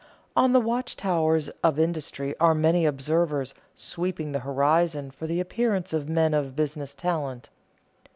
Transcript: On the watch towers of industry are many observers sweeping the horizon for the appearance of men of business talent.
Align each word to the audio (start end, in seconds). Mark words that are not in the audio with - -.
On 0.35 0.51
the 0.51 0.59
watch 0.59 0.95
towers 0.97 1.49
of 1.63 1.77
industry 1.77 2.35
are 2.39 2.55
many 2.55 2.87
observers 2.87 3.53
sweeping 3.75 4.31
the 4.31 4.39
horizon 4.39 5.11
for 5.11 5.27
the 5.27 5.39
appearance 5.39 5.93
of 5.93 6.09
men 6.09 6.33
of 6.33 6.55
business 6.55 6.95
talent. 6.95 7.51